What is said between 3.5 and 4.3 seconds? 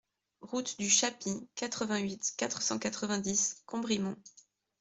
Combrimont